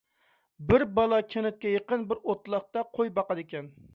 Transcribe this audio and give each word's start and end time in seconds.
بىر 0.71 0.85
بالا 0.95 1.19
كەنتكە 1.33 1.75
يېقىن 1.75 2.07
بىر 2.13 2.21
ئوتلاقتا 2.31 2.87
قوي 2.97 3.15
باقىدىكەن. 3.19 3.71